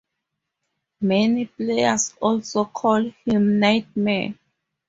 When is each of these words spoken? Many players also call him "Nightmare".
Many 1.01 1.45
players 1.45 2.15
also 2.19 2.65
call 2.65 3.01
him 3.23 3.59
"Nightmare". 3.59 4.33